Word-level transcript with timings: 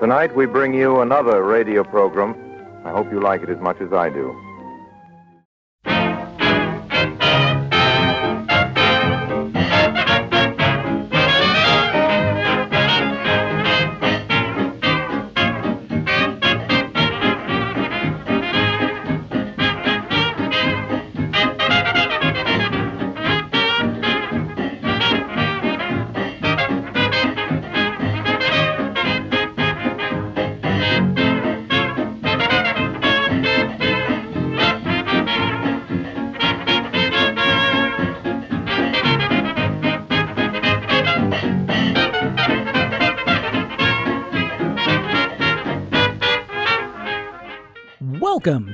Tonight 0.00 0.36
we 0.36 0.46
bring 0.46 0.74
you 0.74 1.00
another 1.00 1.42
radio 1.42 1.82
program. 1.82 2.36
I 2.84 2.90
hope 2.90 3.10
you 3.10 3.20
like 3.20 3.42
it 3.42 3.48
as 3.48 3.58
much 3.58 3.80
as 3.80 3.92
I 3.92 4.08
do. 4.08 4.47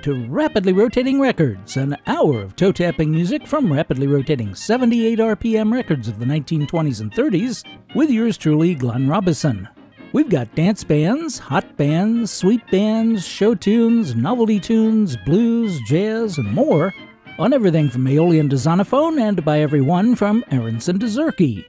To 0.04 0.26
Rapidly 0.26 0.74
Rotating 0.74 1.18
Records, 1.18 1.78
an 1.78 1.96
hour 2.06 2.42
of 2.42 2.54
toe 2.56 2.72
tapping 2.72 3.10
music 3.10 3.46
from 3.46 3.72
rapidly 3.72 4.06
rotating 4.06 4.54
78 4.54 5.18
RPM 5.18 5.72
records 5.72 6.08
of 6.08 6.18
the 6.18 6.26
1920s 6.26 7.00
and 7.00 7.10
30s, 7.10 7.64
with 7.94 8.10
yours 8.10 8.36
truly, 8.36 8.74
Glenn 8.74 9.08
Robison. 9.08 9.66
We've 10.12 10.28
got 10.28 10.54
dance 10.54 10.84
bands, 10.84 11.38
hot 11.38 11.78
bands, 11.78 12.30
sweet 12.30 12.60
bands, 12.70 13.26
show 13.26 13.54
tunes, 13.54 14.14
novelty 14.14 14.60
tunes, 14.60 15.16
blues, 15.24 15.80
jazz, 15.86 16.36
and 16.36 16.52
more 16.52 16.92
on 17.38 17.54
everything 17.54 17.88
from 17.88 18.06
Aeolian 18.06 18.50
to 18.50 18.56
Zonophone 18.56 19.18
and 19.18 19.42
by 19.42 19.60
everyone 19.60 20.16
from 20.16 20.44
Aaronson 20.50 20.98
to 20.98 21.06
Zurke. 21.06 21.64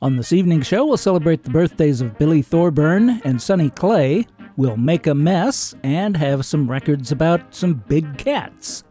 On 0.00 0.16
this 0.16 0.32
evening's 0.32 0.68
show, 0.68 0.86
we'll 0.86 0.96
celebrate 0.96 1.42
the 1.42 1.50
birthdays 1.50 2.00
of 2.00 2.18
Billy 2.18 2.40
Thorburn 2.40 3.20
and 3.24 3.42
Sonny 3.42 3.70
Clay, 3.70 4.28
We'll 4.56 4.76
make 4.76 5.06
a 5.06 5.14
mess 5.14 5.74
and 5.82 6.16
have 6.16 6.46
some 6.46 6.70
records 6.70 7.10
about 7.10 7.54
some 7.54 7.74
big 7.88 8.18
cats. 8.18 8.84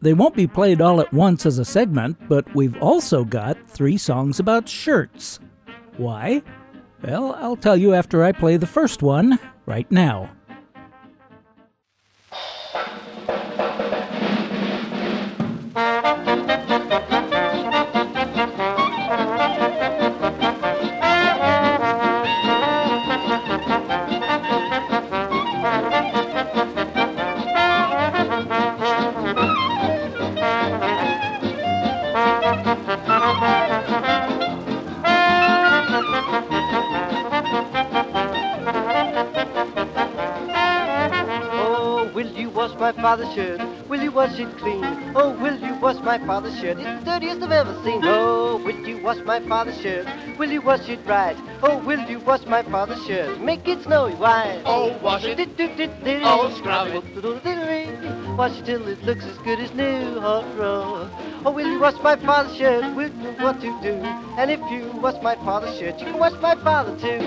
They 0.00 0.14
won't 0.14 0.34
be 0.34 0.46
played 0.46 0.80
all 0.80 1.00
at 1.00 1.12
once 1.12 1.46
as 1.46 1.58
a 1.58 1.64
segment, 1.64 2.16
but 2.28 2.52
we've 2.54 2.80
also 2.82 3.24
got 3.24 3.68
three 3.68 3.96
songs 3.96 4.40
about 4.40 4.68
shirts. 4.68 5.38
Why? 5.96 6.42
Well, 7.02 7.34
I'll 7.38 7.56
tell 7.56 7.76
you 7.76 7.94
after 7.94 8.24
I 8.24 8.32
play 8.32 8.56
the 8.56 8.66
first 8.66 9.02
one 9.02 9.38
right 9.66 9.90
now. 9.92 10.30
Father's 42.90 43.32
shirt? 43.34 43.60
Will 43.88 44.02
you 44.02 44.10
wash 44.10 44.38
it 44.40 44.56
clean? 44.56 44.82
Oh, 45.14 45.30
will 45.40 45.56
you 45.56 45.74
wash 45.74 46.02
my 46.02 46.18
father's 46.26 46.58
shirt? 46.58 46.78
It's 46.78 47.04
the 47.04 47.10
dirtiest 47.10 47.42
I've 47.42 47.52
ever 47.52 47.74
seen. 47.84 48.00
Oh, 48.02 48.56
will 48.64 48.88
you 48.88 49.00
wash 49.02 49.18
my 49.18 49.38
father's 49.46 49.78
shirt? 49.80 50.06
Will 50.38 50.50
you 50.50 50.62
wash 50.62 50.88
it 50.88 50.98
right? 51.06 51.36
Oh, 51.62 51.78
will 51.84 52.00
you 52.08 52.18
wash 52.20 52.44
my 52.46 52.62
father's 52.62 53.04
shirt? 53.06 53.38
Make 53.40 53.68
it 53.68 53.82
snowy 53.84 54.14
white. 54.14 54.62
Oh, 54.64 54.98
wash 55.00 55.24
it. 55.24 55.38
Oh, 56.24 56.50
scrub 56.56 56.88
it. 56.88 58.36
Wash 58.36 58.58
it 58.58 58.64
till 58.64 58.88
it 58.88 59.02
looks 59.04 59.26
as 59.26 59.38
good 59.38 59.60
as 59.60 59.70
new, 59.74 60.18
hot 60.18 60.46
roll. 60.56 61.08
Oh, 61.44 61.52
will 61.52 61.70
you 61.70 61.78
wash 61.78 62.02
my 62.02 62.16
father's 62.16 62.56
shirt? 62.56 62.96
Will 62.96 63.10
you 63.10 63.32
what 63.42 63.60
to 63.60 63.80
do? 63.82 63.92
And 64.38 64.50
if 64.50 64.60
you 64.70 64.90
wash 65.00 65.22
my 65.22 65.36
father's 65.36 65.78
shirt, 65.78 66.00
you 66.00 66.06
can 66.06 66.18
wash 66.18 66.32
my 66.40 66.54
father 66.56 66.96
too. 66.98 67.20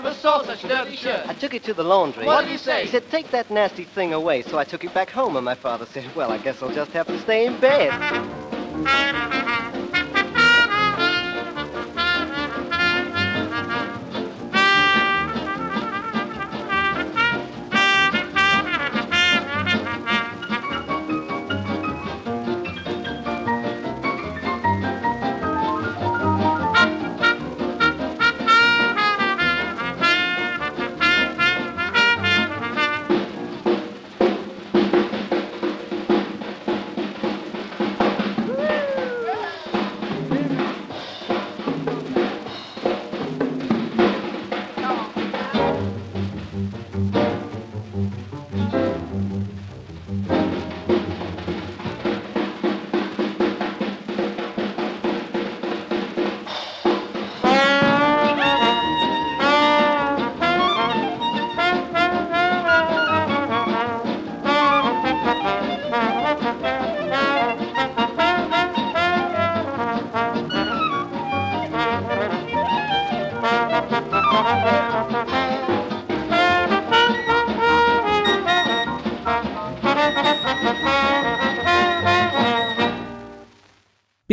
Never 0.00 0.14
saw 0.14 0.44
such 0.44 0.62
dirty 0.62 0.94
shirt. 0.94 1.28
I 1.28 1.34
took 1.34 1.54
it 1.54 1.64
to 1.64 1.74
the 1.74 1.82
laundry. 1.82 2.24
What 2.24 2.42
did 2.42 2.52
he 2.52 2.56
say? 2.56 2.84
He 2.84 2.88
said, 2.88 3.10
take 3.10 3.32
that 3.32 3.50
nasty 3.50 3.82
thing 3.82 4.12
away. 4.12 4.42
So 4.42 4.56
I 4.56 4.62
took 4.62 4.84
it 4.84 4.94
back 4.94 5.10
home, 5.10 5.34
and 5.34 5.44
my 5.44 5.56
father 5.56 5.86
said, 5.86 6.14
well, 6.14 6.30
I 6.30 6.38
guess 6.38 6.62
I'll 6.62 6.72
just 6.72 6.92
have 6.92 7.08
to 7.08 7.18
stay 7.20 7.46
in 7.46 7.58
bed. 7.58 9.34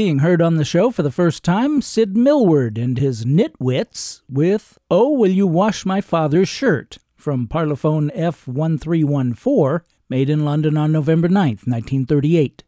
Being 0.05 0.19
heard 0.19 0.39
on 0.39 0.57
the 0.57 0.63
show 0.63 0.91
for 0.91 1.01
the 1.01 1.09
first 1.09 1.43
time, 1.43 1.81
Sid 1.81 2.15
Millward 2.15 2.77
and 2.77 2.99
his 2.99 3.25
Nitwits 3.25 4.21
with 4.29 4.77
Oh 4.91 5.09
Will 5.09 5.31
You 5.31 5.47
Wash 5.47 5.83
My 5.83 5.99
Father's 5.99 6.47
Shirt 6.47 6.99
from 7.15 7.47
Parlophone 7.47 8.15
F1314, 8.15 9.81
made 10.07 10.29
in 10.29 10.45
London 10.45 10.77
on 10.77 10.91
November 10.91 11.27
9, 11.27 11.47
1938. 11.65 12.63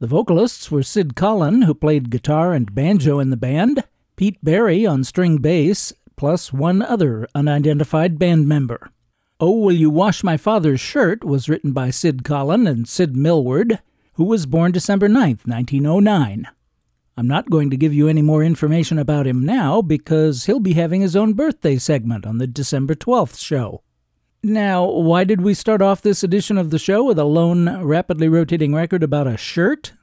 The 0.00 0.06
vocalists 0.06 0.70
were 0.70 0.82
Sid 0.82 1.16
Colin, 1.16 1.62
who 1.62 1.72
played 1.72 2.10
guitar 2.10 2.52
and 2.52 2.74
banjo 2.74 3.20
in 3.20 3.30
the 3.30 3.38
band, 3.38 3.82
Pete 4.16 4.36
Berry 4.44 4.84
on 4.84 5.02
string 5.02 5.38
bass, 5.38 5.94
plus 6.14 6.52
one 6.52 6.82
other 6.82 7.26
unidentified 7.34 8.18
band 8.18 8.46
member. 8.46 8.90
Oh 9.40 9.58
Will 9.60 9.72
You 9.72 9.88
Wash 9.88 10.22
My 10.22 10.36
Father's 10.36 10.80
Shirt 10.80 11.24
was 11.24 11.48
written 11.48 11.72
by 11.72 11.88
Sid 11.88 12.22
Colin 12.22 12.66
and 12.66 12.86
Sid 12.86 13.16
Millward, 13.16 13.78
who 14.16 14.24
was 14.24 14.44
born 14.44 14.72
December 14.72 15.08
9, 15.08 15.38
1909. 15.46 16.48
I'm 17.18 17.26
not 17.26 17.48
going 17.48 17.70
to 17.70 17.78
give 17.78 17.94
you 17.94 18.08
any 18.08 18.20
more 18.20 18.42
information 18.42 18.98
about 18.98 19.26
him 19.26 19.42
now 19.44 19.80
because 19.80 20.44
he'll 20.44 20.60
be 20.60 20.74
having 20.74 21.00
his 21.00 21.16
own 21.16 21.32
birthday 21.32 21.78
segment 21.78 22.26
on 22.26 22.36
the 22.36 22.46
December 22.46 22.94
12th 22.94 23.38
show. 23.38 23.82
Now, 24.42 24.84
why 24.84 25.24
did 25.24 25.40
we 25.40 25.54
start 25.54 25.80
off 25.80 26.02
this 26.02 26.22
edition 26.22 26.58
of 26.58 26.68
the 26.70 26.78
show 26.78 27.02
with 27.04 27.18
a 27.18 27.24
lone, 27.24 27.82
rapidly 27.82 28.28
rotating 28.28 28.74
record 28.74 29.02
about 29.02 29.26
a 29.26 29.38
shirt? 29.38 29.94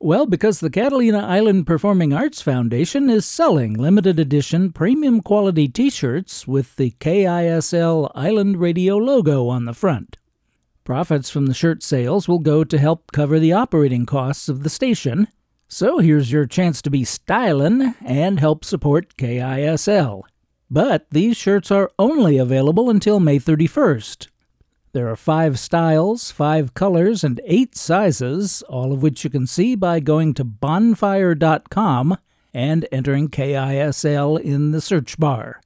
Well, 0.00 0.26
because 0.26 0.58
the 0.58 0.68
Catalina 0.68 1.20
Island 1.20 1.68
Performing 1.68 2.12
Arts 2.12 2.42
Foundation 2.42 3.08
is 3.08 3.24
selling 3.24 3.72
limited 3.72 4.18
edition 4.18 4.72
premium 4.72 5.20
quality 5.22 5.68
t 5.68 5.88
shirts 5.88 6.48
with 6.48 6.74
the 6.76 6.90
KISL 6.98 8.10
Island 8.14 8.58
Radio 8.58 8.96
logo 8.96 9.48
on 9.48 9.66
the 9.66 9.72
front. 9.72 10.18
Profits 10.84 11.30
from 11.30 11.46
the 11.46 11.54
shirt 11.54 11.82
sales 11.82 12.28
will 12.28 12.40
go 12.40 12.64
to 12.64 12.78
help 12.78 13.12
cover 13.12 13.38
the 13.38 13.52
operating 13.52 14.04
costs 14.04 14.48
of 14.48 14.64
the 14.64 14.70
station. 14.70 15.28
So 15.68 15.98
here's 15.98 16.30
your 16.30 16.46
chance 16.46 16.80
to 16.82 16.90
be 16.90 17.02
stylin' 17.02 17.94
and 18.04 18.38
help 18.38 18.64
support 18.64 19.16
KISL. 19.16 20.22
But 20.70 21.06
these 21.10 21.36
shirts 21.36 21.70
are 21.70 21.90
only 21.98 22.38
available 22.38 22.88
until 22.88 23.20
May 23.20 23.38
31st. 23.38 24.28
There 24.92 25.08
are 25.08 25.16
five 25.16 25.58
styles, 25.58 26.30
five 26.30 26.72
colors, 26.72 27.22
and 27.22 27.40
eight 27.44 27.76
sizes, 27.76 28.62
all 28.62 28.92
of 28.92 29.02
which 29.02 29.24
you 29.24 29.30
can 29.30 29.46
see 29.46 29.74
by 29.74 30.00
going 30.00 30.32
to 30.34 30.44
bonfire.com 30.44 32.16
and 32.54 32.88
entering 32.90 33.28
KISL 33.28 34.40
in 34.40 34.70
the 34.70 34.80
search 34.80 35.18
bar. 35.18 35.60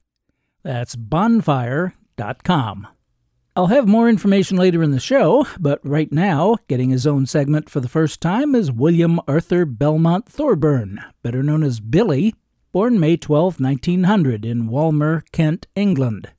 That's 0.63 0.95
bonfire.com. 0.95 2.87
I'll 3.53 3.67
have 3.67 3.85
more 3.85 4.07
information 4.07 4.55
later 4.55 4.81
in 4.81 4.91
the 4.91 4.99
show, 4.99 5.45
but 5.59 5.85
right 5.85 6.09
now, 6.09 6.55
getting 6.69 6.89
his 6.89 7.05
own 7.05 7.25
segment 7.25 7.69
for 7.69 7.81
the 7.81 7.89
first 7.89 8.21
time 8.21 8.55
is 8.55 8.71
William 8.71 9.19
Arthur 9.27 9.65
Belmont 9.65 10.25
Thorburn, 10.25 11.01
better 11.21 11.43
known 11.43 11.61
as 11.61 11.81
Billy, 11.81 12.33
born 12.71 12.97
May 12.97 13.17
12, 13.17 13.59
1900, 13.59 14.45
in 14.45 14.69
Walmer, 14.69 15.25
Kent, 15.33 15.67
England. 15.75 16.31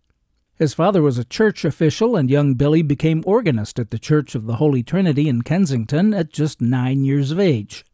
His 0.55 0.73
father 0.73 1.03
was 1.03 1.19
a 1.19 1.25
church 1.25 1.67
official, 1.67 2.17
and 2.17 2.31
young 2.31 2.55
Billy 2.55 2.81
became 2.81 3.23
organist 3.27 3.79
at 3.79 3.91
the 3.91 3.99
Church 3.99 4.35
of 4.35 4.47
the 4.47 4.57
Holy 4.57 4.83
Trinity 4.83 5.29
in 5.29 5.43
Kensington 5.43 6.15
at 6.15 6.33
just 6.33 6.63
nine 6.63 7.05
years 7.05 7.31
of 7.31 7.39
age. 7.39 7.85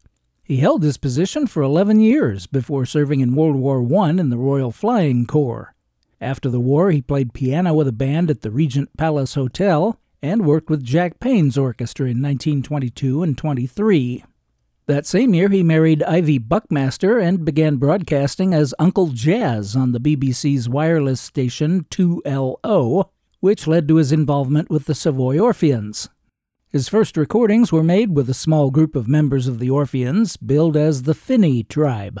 He 0.43 0.57
held 0.57 0.81
this 0.81 0.95
position 0.95 1.45
for 1.45 1.61
11 1.61 1.99
years 1.99 2.47
before 2.47 2.85
serving 2.85 3.19
in 3.19 3.35
World 3.35 3.57
War 3.57 3.85
I 4.01 4.11
in 4.11 4.29
the 4.29 4.37
Royal 4.37 4.71
Flying 4.71 5.27
Corps. 5.27 5.75
After 6.21 6.49
the 6.49 6.59
war, 6.59 6.91
he 6.91 7.01
played 7.01 7.33
piano 7.33 7.73
with 7.73 7.87
a 7.87 7.93
band 7.93 8.29
at 8.29 8.41
the 8.41 8.51
Regent 8.51 8.95
Palace 8.97 9.35
Hotel 9.35 9.99
and 10.21 10.45
worked 10.45 10.69
with 10.69 10.83
Jack 10.83 11.19
Payne's 11.19 11.57
orchestra 11.57 12.05
in 12.05 12.21
1922 12.21 13.23
and 13.23 13.37
23. 13.37 14.25
That 14.87 15.05
same 15.05 15.33
year, 15.33 15.49
he 15.49 15.63
married 15.63 16.03
Ivy 16.03 16.39
Buckmaster 16.39 17.19
and 17.19 17.45
began 17.45 17.77
broadcasting 17.77 18.53
as 18.53 18.73
Uncle 18.79 19.07
Jazz 19.07 19.75
on 19.75 19.91
the 19.91 19.99
BBC's 19.99 20.67
wireless 20.67 21.21
station 21.21 21.85
2LO, 21.91 23.09
which 23.39 23.67
led 23.67 23.87
to 23.87 23.95
his 23.95 24.11
involvement 24.11 24.69
with 24.69 24.85
the 24.85 24.95
Savoy 24.95 25.39
Orpheans. 25.39 26.09
His 26.69 26.89
first 26.89 27.17
recordings 27.17 27.71
were 27.71 27.83
made 27.83 28.15
with 28.15 28.29
a 28.29 28.33
small 28.33 28.71
group 28.71 28.95
of 28.95 29.07
members 29.07 29.47
of 29.47 29.59
the 29.59 29.69
Orpheans, 29.69 30.37
billed 30.37 30.75
as 30.75 31.03
the 31.03 31.15
Finney 31.15 31.63
Tribe. 31.63 32.19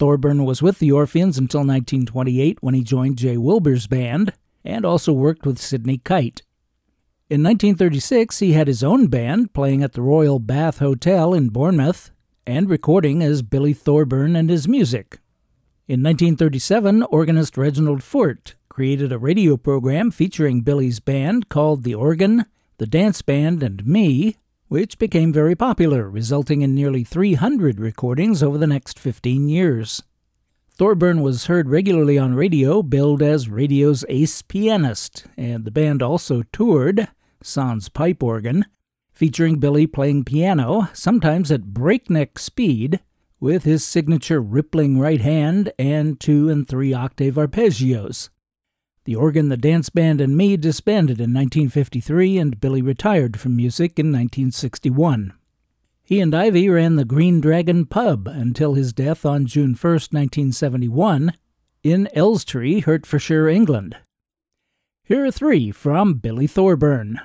Thorburn 0.00 0.46
was 0.46 0.62
with 0.62 0.78
the 0.78 0.90
Orpheans 0.90 1.36
until 1.36 1.60
1928 1.60 2.62
when 2.62 2.72
he 2.72 2.82
joined 2.82 3.18
Jay 3.18 3.36
Wilbur's 3.36 3.86
band, 3.86 4.32
and 4.64 4.86
also 4.86 5.12
worked 5.12 5.44
with 5.44 5.58
Sidney 5.58 5.98
Kyte. 5.98 6.40
In 7.28 7.42
1936, 7.42 8.38
he 8.38 8.54
had 8.54 8.66
his 8.66 8.82
own 8.82 9.08
band 9.08 9.52
playing 9.52 9.82
at 9.82 9.92
the 9.92 10.00
Royal 10.00 10.38
Bath 10.38 10.78
Hotel 10.78 11.34
in 11.34 11.50
Bournemouth 11.50 12.10
and 12.46 12.70
recording 12.70 13.22
as 13.22 13.42
Billy 13.42 13.74
Thorburn 13.74 14.36
and 14.36 14.48
his 14.48 14.66
music. 14.66 15.18
In 15.86 16.02
1937, 16.02 17.02
organist 17.02 17.58
Reginald 17.58 18.00
Foort 18.00 18.54
created 18.70 19.12
a 19.12 19.18
radio 19.18 19.58
program 19.58 20.10
featuring 20.10 20.62
Billy's 20.62 20.98
band 20.98 21.50
called 21.50 21.84
The 21.84 21.94
Organ, 21.94 22.46
The 22.78 22.86
Dance 22.86 23.20
Band, 23.20 23.62
and 23.62 23.86
Me, 23.86 24.38
which 24.70 25.00
became 25.00 25.32
very 25.32 25.56
popular, 25.56 26.08
resulting 26.08 26.62
in 26.62 26.76
nearly 26.76 27.02
300 27.02 27.80
recordings 27.80 28.40
over 28.40 28.56
the 28.56 28.68
next 28.68 29.00
15 29.00 29.48
years. 29.48 30.00
Thorburn 30.76 31.22
was 31.22 31.46
heard 31.46 31.68
regularly 31.68 32.16
on 32.16 32.36
radio, 32.36 32.80
billed 32.80 33.20
as 33.20 33.48
radio's 33.48 34.04
ace 34.08 34.42
pianist, 34.42 35.26
and 35.36 35.64
the 35.64 35.72
band 35.72 36.04
also 36.04 36.44
toured, 36.52 37.08
sans 37.42 37.88
pipe 37.88 38.22
organ, 38.22 38.64
featuring 39.12 39.58
Billy 39.58 39.88
playing 39.88 40.22
piano, 40.24 40.88
sometimes 40.92 41.50
at 41.50 41.74
breakneck 41.74 42.38
speed, 42.38 43.00
with 43.40 43.64
his 43.64 43.84
signature 43.84 44.40
rippling 44.40 45.00
right 45.00 45.20
hand 45.20 45.72
and 45.80 46.20
two 46.20 46.48
and 46.48 46.68
three 46.68 46.94
octave 46.94 47.34
arpeggios. 47.34 48.28
The 49.10 49.16
organ, 49.16 49.48
the 49.48 49.56
dance 49.56 49.90
band, 49.90 50.20
and 50.20 50.36
me 50.36 50.56
disbanded 50.56 51.18
in 51.18 51.34
1953, 51.34 52.38
and 52.38 52.60
Billy 52.60 52.80
retired 52.80 53.40
from 53.40 53.56
music 53.56 53.98
in 53.98 54.12
1961. 54.12 55.32
He 56.04 56.20
and 56.20 56.32
Ivy 56.32 56.68
ran 56.68 56.94
the 56.94 57.04
Green 57.04 57.40
Dragon 57.40 57.86
Pub 57.86 58.28
until 58.28 58.74
his 58.74 58.92
death 58.92 59.26
on 59.26 59.46
June 59.46 59.74
1, 59.74 59.92
1971, 60.12 61.32
in 61.82 62.08
Elstree, 62.14 62.82
Hertfordshire, 62.82 63.48
England. 63.48 63.96
Here 65.02 65.24
are 65.24 65.32
three 65.32 65.72
from 65.72 66.14
Billy 66.14 66.46
Thorburn. 66.46 67.18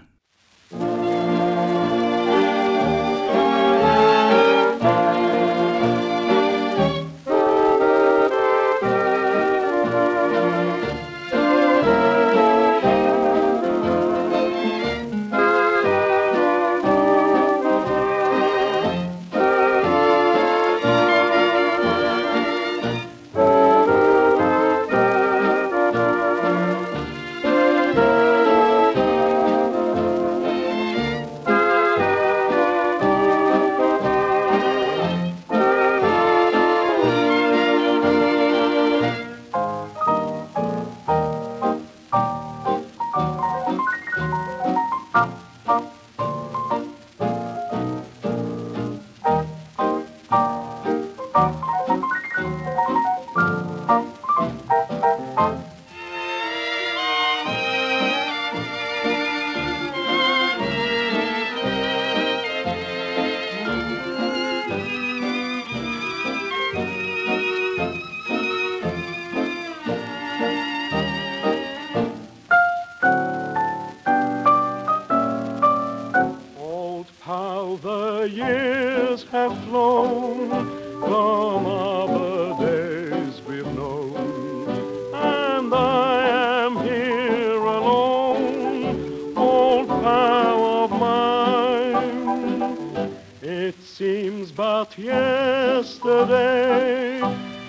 yesterday 95.35 97.19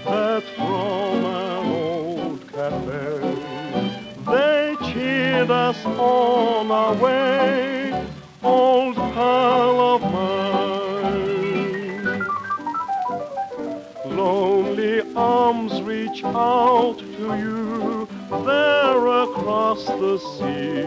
that 0.04 0.42
from 0.54 1.24
an 1.24 1.66
old 1.72 2.40
cafe 2.52 3.18
they 4.30 4.76
cheered 4.86 5.50
us 5.50 5.84
on 5.84 6.70
our 6.70 6.94
way, 6.94 8.06
old 8.42 8.94
pal 8.96 9.80
of 9.94 10.02
mine. 10.16 11.26
Lonely 14.16 15.02
arms 15.16 15.82
reach 15.82 16.22
out 16.24 16.98
to 16.98 17.26
you 17.42 18.08
there 18.44 19.06
across 19.24 19.84
the 20.02 20.18
sea. 20.34 20.86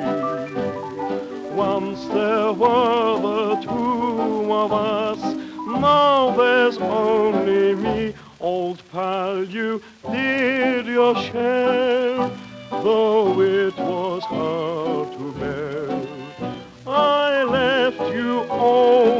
Once 1.54 2.00
there 2.08 2.54
were 2.54 3.20
the 3.28 3.56
two 3.68 4.54
of 4.54 4.72
us 4.72 5.39
now 5.80 6.32
there's 6.32 6.78
only 6.78 7.76
me. 7.76 8.14
Old 8.40 8.82
pal, 8.92 9.44
you 9.44 9.82
did 10.12 10.86
your 10.86 11.16
share, 11.22 12.32
though 12.72 13.42
it 13.42 13.78
was 13.78 14.24
hard 14.24 15.12
to 15.18 15.32
bear. 15.40 16.54
I 16.88 17.44
left 17.44 18.14
you 18.14 18.40
all. 18.50 19.19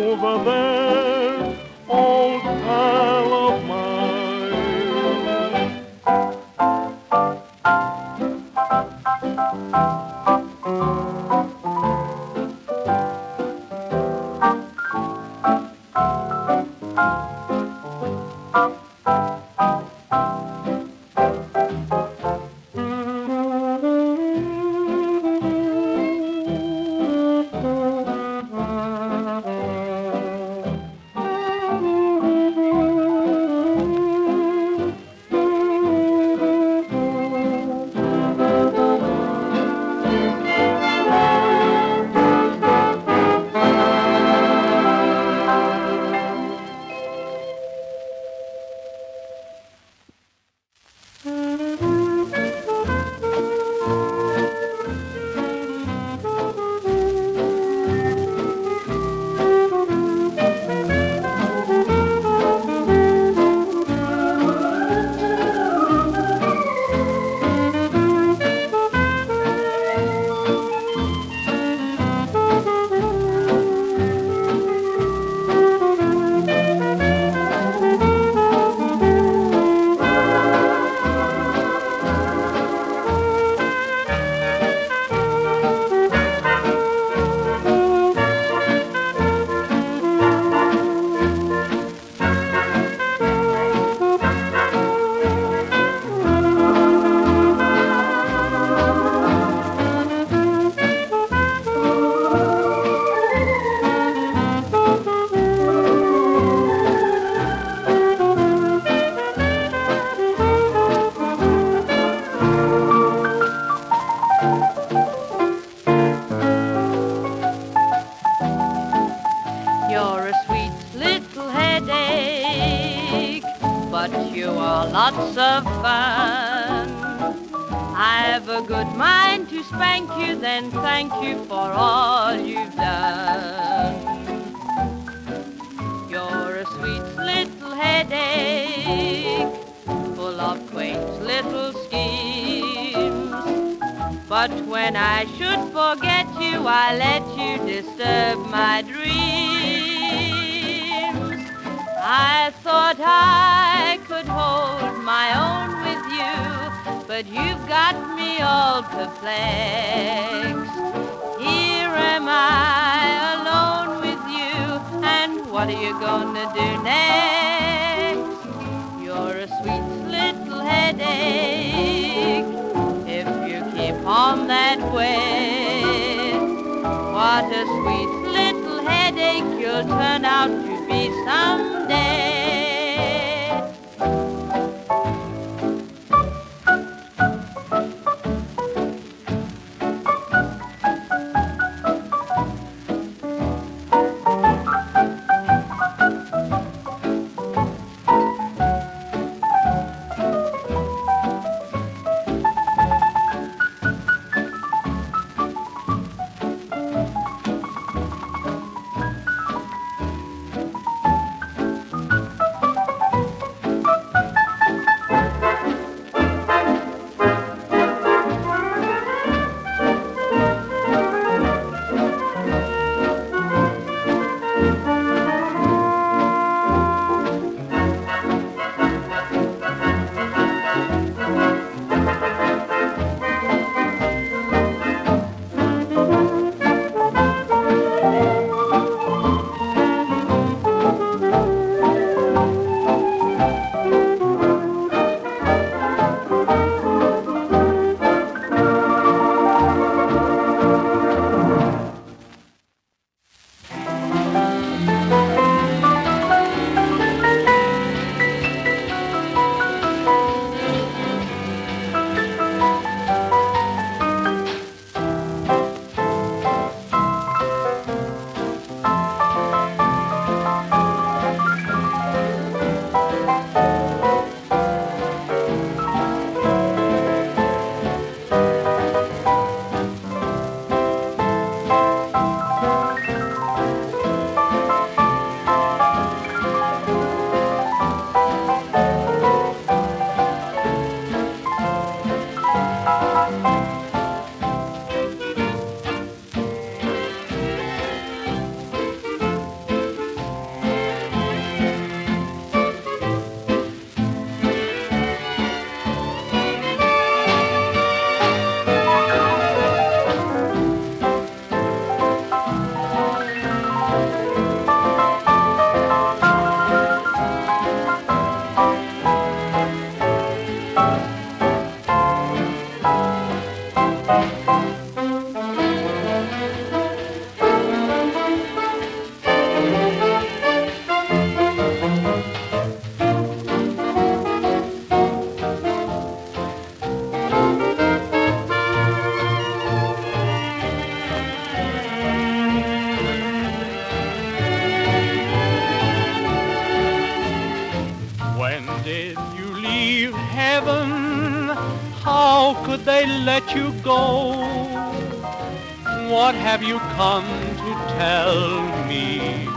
Come 357.00 357.24
to 357.64 357.72
tell 357.98 358.86
me? 358.86 359.48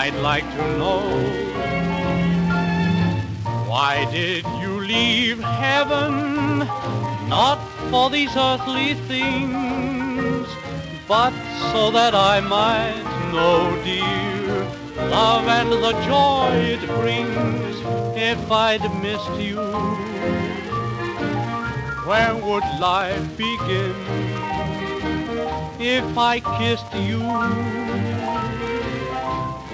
I'd 0.00 0.18
like 0.22 0.48
to 0.56 0.64
know. 0.78 1.02
Why 3.70 4.10
did 4.10 4.46
you 4.62 4.80
leave 4.80 5.38
heaven? 5.38 6.60
Not 7.28 7.58
for 7.90 8.08
these 8.08 8.34
earthly 8.34 8.94
things, 9.12 10.48
but 11.06 11.34
so 11.70 11.90
that 11.90 12.14
I 12.14 12.40
might 12.40 13.06
know, 13.30 13.60
dear, 13.84 14.64
love 15.10 15.46
and 15.58 15.70
the 15.70 15.92
joy 16.12 16.48
it 16.76 16.82
brings 17.00 17.76
if 18.16 18.40
I'd 18.50 18.86
missed 19.02 19.38
you. 19.48 19.60
Where 22.08 22.34
would 22.34 22.66
life 22.80 23.26
begin 23.36 24.35
if 25.86 26.18
I 26.18 26.40
kissed 26.40 26.92
you? 26.94 27.20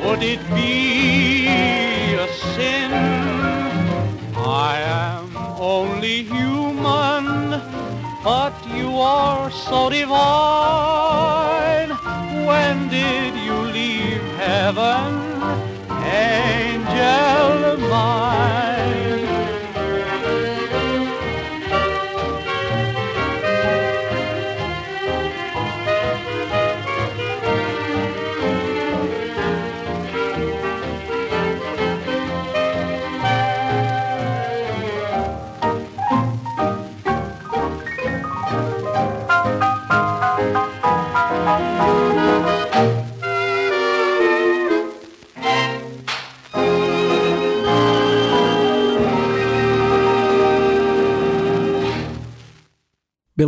Would 0.02 0.22
it 0.22 0.40
be 0.54 1.46
a 2.16 2.28
sin? 2.52 2.92
I 4.36 4.78
am 5.04 5.34
only 5.58 6.24
human, 6.24 7.24
but 8.22 8.54
you 8.76 8.98
are 8.98 9.50
so 9.50 9.88
divine. 9.88 11.90
When 12.46 12.88
did 12.88 13.34
you 13.46 13.56
leave 13.78 14.22
heaven, 14.36 15.11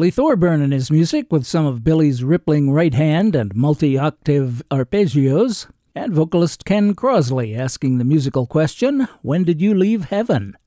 Billy 0.04 0.10
Thorburn 0.10 0.60
and 0.60 0.74
his 0.74 0.90
music 0.90 1.32
with 1.32 1.46
some 1.46 1.64
of 1.64 1.82
Billy's 1.82 2.22
rippling 2.22 2.70
right 2.70 2.92
hand 2.92 3.34
and 3.34 3.54
multi 3.54 3.96
octave 3.96 4.62
arpeggios, 4.70 5.66
and 5.94 6.12
vocalist 6.12 6.66
Ken 6.66 6.94
Crosley 6.94 7.56
asking 7.56 7.96
the 7.96 8.04
musical 8.04 8.46
question 8.46 9.08
When 9.22 9.44
did 9.44 9.62
you 9.62 9.72
leave 9.72 10.10
heaven? 10.10 10.58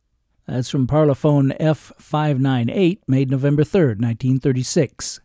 That's 0.47 0.71
from 0.71 0.87
Parlophone 0.87 1.55
F598, 1.59 3.01
made 3.07 3.29
November 3.29 3.63
3, 3.63 3.81
1936. 3.89 5.19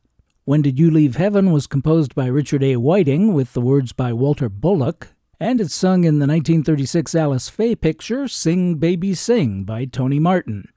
When 0.44 0.60
Did 0.60 0.78
You 0.78 0.90
Leave 0.90 1.16
Heaven 1.16 1.50
was 1.50 1.66
composed 1.66 2.14
by 2.14 2.26
Richard 2.26 2.62
A. 2.62 2.76
Whiting 2.76 3.32
with 3.32 3.54
the 3.54 3.62
words 3.62 3.94
by 3.94 4.12
Walter 4.12 4.50
Bullock, 4.50 5.08
and 5.40 5.58
it's 5.58 5.74
sung 5.74 6.04
in 6.04 6.18
the 6.18 6.26
1936 6.26 7.14
Alice 7.14 7.48
Faye 7.48 7.74
picture 7.74 8.28
Sing 8.28 8.74
Baby 8.74 9.14
Sing 9.14 9.64
by 9.64 9.86
Tony 9.86 10.18
Martin. 10.18 10.68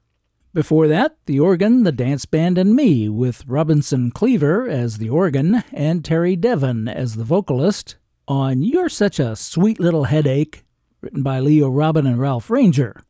Before 0.56 0.88
that, 0.88 1.18
the 1.26 1.38
organ, 1.38 1.82
the 1.82 1.92
dance 1.92 2.24
band, 2.24 2.56
and 2.56 2.74
me, 2.74 3.10
with 3.10 3.44
Robinson 3.46 4.10
Cleaver 4.10 4.66
as 4.66 4.96
the 4.96 5.10
organ 5.10 5.62
and 5.70 6.02
Terry 6.02 6.34
Devon 6.34 6.88
as 6.88 7.16
the 7.16 7.24
vocalist, 7.24 7.96
on 8.26 8.62
You're 8.62 8.88
Such 8.88 9.20
a 9.20 9.36
Sweet 9.36 9.78
Little 9.78 10.04
Headache, 10.04 10.64
written 11.02 11.22
by 11.22 11.40
Leo 11.40 11.68
Robin 11.68 12.06
and 12.06 12.18
Ralph 12.18 12.48
Rainger. 12.48 13.02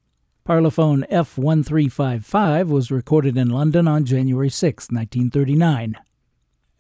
Parlophone 0.45 1.09
F1355 1.09 2.67
was 2.67 2.91
recorded 2.91 3.37
in 3.37 3.51
London 3.51 3.87
on 3.87 4.05
January 4.05 4.51
6, 4.51 4.91
1939. 4.91 5.95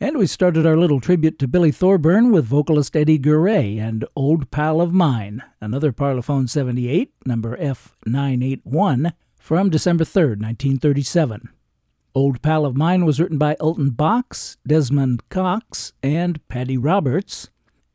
And 0.00 0.18
we 0.18 0.26
started 0.26 0.66
our 0.66 0.76
little 0.76 1.00
tribute 1.00 1.38
to 1.38 1.46
Billy 1.46 1.70
Thorburn 1.70 2.33
with 2.33 2.44
vocalist 2.44 2.96
Eddie 2.96 3.18
Gouret 3.18 3.79
and 3.79 4.05
Old 4.16 4.50
Pal 4.50 4.81
of 4.81 4.92
Mine, 4.92 5.44
another 5.61 5.92
Parlophone 5.92 6.48
78, 6.48 7.12
number 7.24 7.57
F981, 7.57 9.12
from 9.46 9.70
December 9.70 10.04
3, 10.04 10.22
1937. 10.22 11.50
Old 12.16 12.42
Pal 12.42 12.66
of 12.66 12.76
Mine 12.76 13.04
was 13.04 13.20
written 13.20 13.38
by 13.38 13.54
Elton 13.61 13.90
Box, 13.90 14.56
Desmond 14.66 15.28
Cox, 15.28 15.92
and 16.02 16.44
Paddy 16.48 16.76
Roberts, 16.76 17.48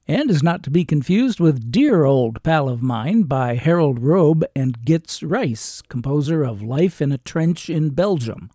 and 0.07 0.31
is 0.31 0.41
not 0.41 0.63
to 0.63 0.69
be 0.69 0.85
confused 0.85 1.41
with 1.41 1.69
Dear 1.69 2.05
Old 2.05 2.41
Pal 2.41 2.69
of 2.69 2.81
Mine 2.81 3.23
by 3.23 3.55
Harold 3.55 3.99
Robe 3.99 4.45
and 4.55 4.79
Gitz 4.85 5.29
Rice, 5.29 5.81
composer 5.89 6.41
of 6.41 6.63
Life 6.63 7.01
in 7.01 7.11
a 7.11 7.17
Trench 7.17 7.69
in 7.69 7.89
Belgium. 7.89 8.49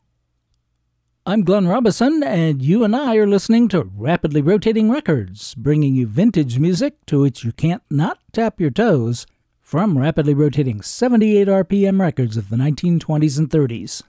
I'm 1.26 1.44
Glenn 1.44 1.68
Robison, 1.68 2.22
and 2.22 2.62
you 2.62 2.82
and 2.82 2.96
I 2.96 3.16
are 3.16 3.26
listening 3.26 3.68
to 3.68 3.90
Rapidly 3.94 4.40
Rotating 4.40 4.90
Records, 4.90 5.54
bringing 5.54 5.94
you 5.94 6.06
vintage 6.06 6.58
music 6.58 7.04
to 7.08 7.20
which 7.20 7.44
you 7.44 7.52
can't 7.52 7.82
not 7.90 8.20
tap 8.32 8.58
your 8.58 8.70
toes 8.70 9.26
from 9.66 9.98
rapidly 9.98 10.32
rotating 10.32 10.80
78 10.80 11.48
RPM 11.48 12.00
records 12.00 12.36
of 12.36 12.50
the 12.50 12.56
1920s 12.56 13.36
and 13.36 13.50
30s. 13.50 14.00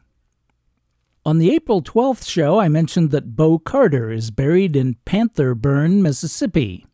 On 1.26 1.40
the 1.40 1.52
April 1.52 1.82
12th 1.82 2.30
show, 2.30 2.60
I 2.60 2.68
mentioned 2.68 3.10
that 3.10 3.36
Bo 3.36 3.58
Carter 3.58 4.12
is 4.12 4.30
buried 4.30 4.76
in 4.76 4.98
Panther 5.04 5.56
Burn, 5.56 6.04
Mississippi. 6.04 6.86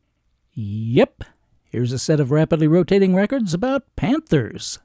Yep, 0.53 1.25
here's 1.65 1.91
a 1.91 1.99
set 1.99 2.21
of 2.21 2.31
rapidly 2.31 2.69
rotating 2.69 3.13
records 3.13 3.53
about 3.53 3.93
panthers. 3.97 4.79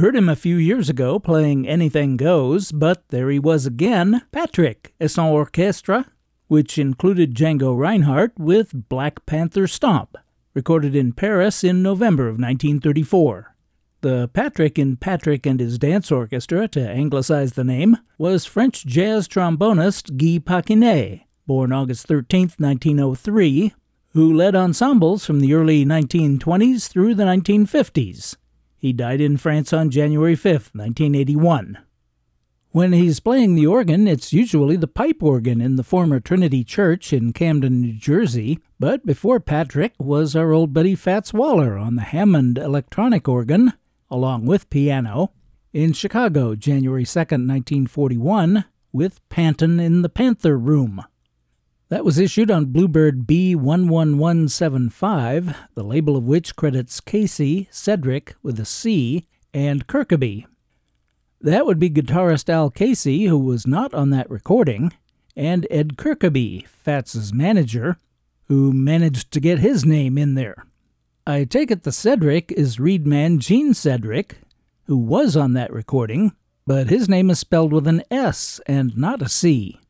Heard 0.00 0.16
him 0.16 0.30
a 0.30 0.36
few 0.36 0.56
years 0.56 0.88
ago 0.88 1.18
playing 1.18 1.68
Anything 1.68 2.16
Goes, 2.16 2.72
but 2.72 3.06
there 3.08 3.28
he 3.28 3.38
was 3.38 3.66
again, 3.66 4.22
Patrick 4.32 4.94
et 4.98 5.10
son 5.10 5.26
orchestre, 5.26 6.06
which 6.48 6.78
included 6.78 7.34
Django 7.34 7.76
Reinhardt 7.76 8.32
with 8.38 8.88
Black 8.88 9.26
Panther 9.26 9.66
Stomp, 9.66 10.16
recorded 10.54 10.96
in 10.96 11.12
Paris 11.12 11.62
in 11.62 11.82
November 11.82 12.24
of 12.24 12.38
1934. 12.38 13.54
The 14.00 14.30
Patrick 14.32 14.78
in 14.78 14.96
Patrick 14.96 15.44
and 15.44 15.60
his 15.60 15.78
Dance 15.78 16.10
Orchestra, 16.10 16.66
to 16.68 16.80
anglicize 16.80 17.52
the 17.52 17.64
name, 17.64 17.98
was 18.16 18.46
French 18.46 18.86
jazz 18.86 19.28
trombonist 19.28 20.16
Guy 20.16 20.38
Paquinet, 20.38 21.24
born 21.46 21.72
August 21.74 22.06
13, 22.06 22.52
1903, 22.56 23.74
who 24.12 24.32
led 24.32 24.56
ensembles 24.56 25.26
from 25.26 25.40
the 25.40 25.52
early 25.52 25.84
1920s 25.84 26.88
through 26.88 27.14
the 27.14 27.24
1950s. 27.24 28.36
He 28.80 28.94
died 28.94 29.20
in 29.20 29.36
France 29.36 29.74
on 29.74 29.90
January 29.90 30.34
5, 30.34 30.70
1981. 30.72 31.76
When 32.70 32.94
he's 32.94 33.20
playing 33.20 33.54
the 33.54 33.66
organ, 33.66 34.08
it's 34.08 34.32
usually 34.32 34.76
the 34.76 34.86
pipe 34.86 35.22
organ 35.22 35.60
in 35.60 35.76
the 35.76 35.82
former 35.82 36.18
Trinity 36.18 36.64
Church 36.64 37.12
in 37.12 37.34
Camden, 37.34 37.82
New 37.82 37.92
Jersey, 37.92 38.58
but 38.78 39.04
before 39.04 39.38
Patrick 39.38 39.92
was 39.98 40.34
our 40.34 40.52
old 40.52 40.72
buddy 40.72 40.94
Fats 40.94 41.34
Waller 41.34 41.76
on 41.76 41.96
the 41.96 42.02
Hammond 42.02 42.56
electronic 42.56 43.28
organ, 43.28 43.74
along 44.10 44.46
with 44.46 44.70
piano, 44.70 45.32
in 45.74 45.92
Chicago, 45.92 46.54
January 46.54 47.04
2, 47.04 47.18
1941, 47.18 48.64
with 48.92 49.20
Pantin' 49.28 49.78
in 49.78 50.00
the 50.00 50.08
Panther 50.08 50.56
Room. 50.56 51.04
That 51.90 52.04
was 52.04 52.18
issued 52.20 52.52
on 52.52 52.66
Bluebird 52.66 53.26
B11175, 53.26 55.56
the 55.74 55.82
label 55.82 56.16
of 56.16 56.22
which 56.22 56.54
credits 56.54 57.00
Casey, 57.00 57.66
Cedric 57.72 58.36
with 58.44 58.60
a 58.60 58.64
C, 58.64 59.26
and 59.52 59.88
Kirkeby. 59.88 60.46
That 61.40 61.66
would 61.66 61.80
be 61.80 61.90
guitarist 61.90 62.48
Al 62.48 62.70
Casey, 62.70 63.24
who 63.24 63.40
was 63.40 63.66
not 63.66 63.92
on 63.92 64.10
that 64.10 64.30
recording, 64.30 64.92
and 65.34 65.66
Ed 65.68 65.96
Kirkeby, 65.96 66.68
Fats's 66.68 67.34
manager, 67.34 67.98
who 68.44 68.72
managed 68.72 69.32
to 69.32 69.40
get 69.40 69.58
his 69.58 69.84
name 69.84 70.16
in 70.16 70.36
there. 70.36 70.64
I 71.26 71.42
take 71.42 71.72
it 71.72 71.82
the 71.82 71.90
Cedric 71.90 72.52
is 72.52 72.78
Reed 72.78 73.04
man 73.04 73.40
Gene 73.40 73.74
Cedric, 73.74 74.36
who 74.84 74.96
was 74.96 75.36
on 75.36 75.54
that 75.54 75.72
recording, 75.72 76.36
but 76.68 76.88
his 76.88 77.08
name 77.08 77.30
is 77.30 77.40
spelled 77.40 77.72
with 77.72 77.88
an 77.88 78.04
S 78.12 78.60
and 78.66 78.96
not 78.96 79.22
a 79.22 79.28
C. 79.28 79.80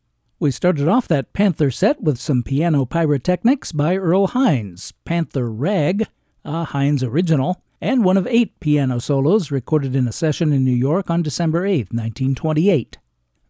We 0.41 0.51
started 0.51 0.89
off 0.89 1.07
that 1.09 1.35
Panther 1.35 1.71
set 1.71 2.01
with 2.03 2.17
some 2.17 2.43
piano 2.43 2.87
pyrotechnics 2.87 3.73
by 3.73 3.97
Earl 3.97 4.29
Hines, 4.29 4.95
Panther 5.05 5.51
Rag, 5.51 6.07
a 6.47 6.65
Hines 6.65 7.03
original, 7.03 7.63
and 7.79 8.07
one 8.07 8.17
of 8.17 8.27
eight 8.27 8.59
piano 8.59 9.01
solos 9.01 9.51
recorded 9.51 9.95
in 9.95 10.09
a 10.09 10.13
session 10.13 10.51
in 10.51 10.65
New 10.65 10.75
York 10.75 11.11
on 11.11 11.21
December 11.21 11.67
8, 11.67 11.93
1928. 11.93 12.97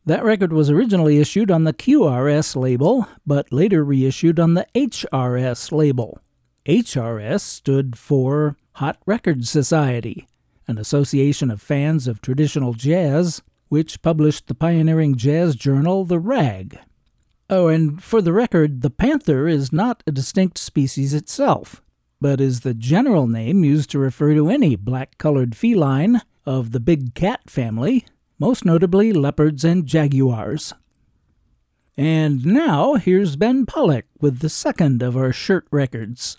That 0.05 0.25
record 0.25 0.53
was 0.53 0.69
originally 0.69 1.21
issued 1.21 1.49
on 1.49 1.63
the 1.63 1.73
QRS 1.73 2.57
label, 2.57 3.07
but 3.25 3.53
later 3.53 3.85
reissued 3.85 4.41
on 4.41 4.55
the 4.55 4.67
HRS 4.75 5.71
label. 5.71 6.19
HRS 6.67 7.43
stood 7.43 7.97
for 7.97 8.57
Hot 8.73 8.99
Record 9.07 9.47
Society, 9.47 10.27
an 10.67 10.77
association 10.77 11.53
of 11.53 11.63
fans 11.63 12.09
of 12.09 12.21
traditional 12.21 12.73
jazz 12.73 13.43
which 13.71 14.03
published 14.03 14.49
the 14.49 14.55
pioneering 14.55 15.15
jazz 15.15 15.55
journal 15.57 16.05
The 16.05 16.19
Rag. 16.19 16.81
Oh, 17.49 17.69
and 17.69 18.03
for 18.03 18.21
the 18.21 18.33
record, 18.33 18.83
the 18.83 18.91
panther 18.91 19.49
is 19.49 19.73
not 19.73 20.03
a 20.07 20.13
distinct 20.13 20.59
species 20.59 21.15
itself, 21.15 21.81
but 22.21 22.41
is 22.41 22.61
the 22.61 22.75
general 22.75 23.29
name 23.29 23.65
used 23.65 23.89
to 23.91 23.99
refer 23.99 24.35
to 24.35 24.51
any 24.51 24.75
black 24.75 25.19
colored 25.19 25.57
feline 25.57 26.21
of 26.45 26.73
the 26.73 26.81
big 26.81 27.15
cat 27.15 27.49
family, 27.49 28.05
most 28.41 28.65
notably 28.65 29.13
leopards 29.13 29.65
and 29.65 29.87
jaguars. 29.87 30.75
And 31.97 32.45
now 32.45 32.95
here's 32.95 33.37
Ben 33.37 33.67
Pollack 33.67 34.07
with 34.21 34.41
the 34.41 34.49
second 34.49 35.01
of 35.01 35.17
our 35.17 35.33
shirt 35.33 35.67
records. 35.71 36.39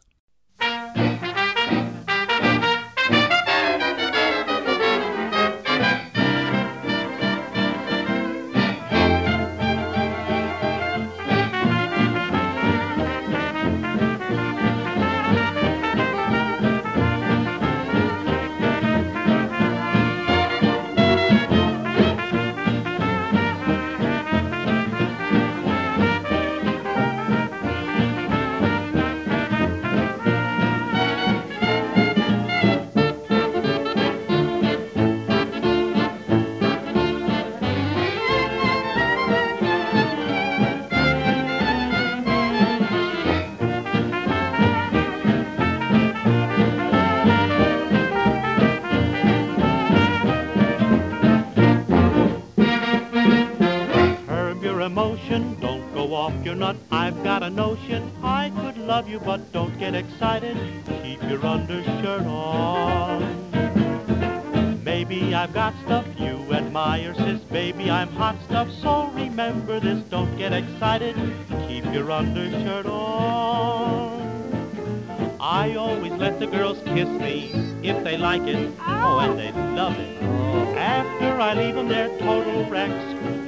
You, 59.11 59.19
but 59.19 59.51
don't 59.51 59.77
get 59.77 59.93
excited. 59.93 60.55
Keep 61.03 61.23
your 61.23 61.45
undershirt 61.45 62.25
on. 62.25 63.51
Maybe 64.85 65.35
I've 65.35 65.53
got 65.53 65.73
stuff 65.83 66.05
you 66.17 66.53
admire, 66.53 67.13
sis. 67.13 67.41
Baby, 67.41 67.91
I'm 67.91 68.07
hot 68.07 68.37
stuff, 68.45 68.69
so 68.81 69.11
remember 69.13 69.81
this. 69.81 70.01
Don't 70.05 70.37
get 70.37 70.53
excited. 70.53 71.15
Keep 71.67 71.93
your 71.93 72.09
undershirt 72.09 72.85
on. 72.85 74.21
I 75.41 75.75
always 75.75 76.13
let 76.13 76.39
the 76.39 76.47
girls 76.47 76.77
kiss 76.85 77.09
me 77.09 77.51
if 77.83 78.01
they 78.05 78.17
like 78.17 78.43
it. 78.43 78.71
Oh, 78.79 79.19
and 79.19 79.37
they 79.37 79.51
love 79.51 79.99
it. 79.99 80.23
After 80.77 81.41
I 81.41 81.53
leave 81.53 81.75
them, 81.75 81.89
they're 81.89 82.17
total 82.19 82.63
wrecks. 82.69 82.93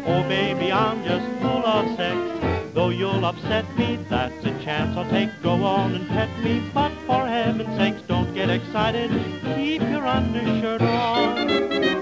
Oh, 0.05 0.23
baby, 0.27 0.73
I'm 0.73 1.05
just 1.05 1.25
full 1.41 1.65
of 1.65 1.95
sex. 1.95 2.52
Though 2.73 2.89
you'll 2.89 3.23
upset 3.23 3.65
me, 3.77 3.99
that's 4.09 4.45
a 4.45 4.63
chance 4.63 4.97
I'll 4.97 5.07
take. 5.09 5.29
Go 5.43 5.63
on 5.63 5.93
and 5.93 6.07
pet 6.09 6.29
me, 6.43 6.63
but 6.73 6.91
for 7.05 7.27
heaven's 7.27 7.77
sakes, 7.77 8.01
don't 8.07 8.33
get 8.33 8.49
excited. 8.49 9.11
Keep 9.55 9.81
your 9.83 10.07
undershirt 10.07 10.81
on. 10.81 11.92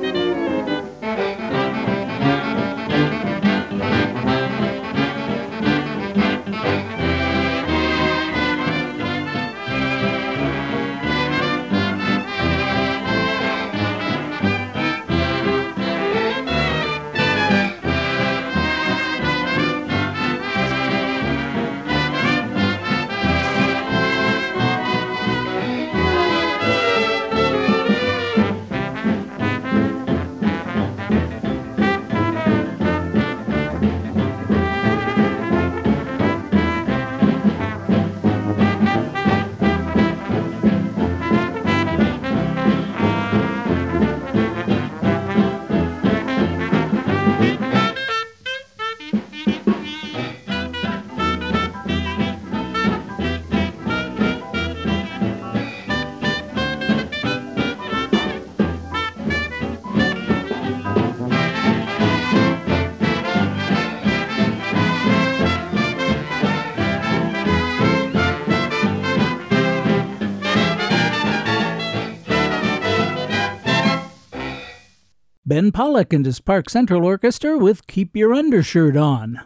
Ben 75.52 75.74
Pollack 75.74 76.14
and 76.14 76.26
his 76.26 76.40
Park 76.40 76.70
Central 76.70 77.04
Orchestra 77.04 77.58
with 77.58 77.86
Keep 77.86 78.16
Your 78.16 78.34
Undershirt 78.34 78.96
On. 78.96 79.42